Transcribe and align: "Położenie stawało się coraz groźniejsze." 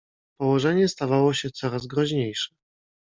"Położenie 0.39 0.87
stawało 0.87 1.33
się 1.33 1.49
coraz 1.51 1.87
groźniejsze." 1.87 2.55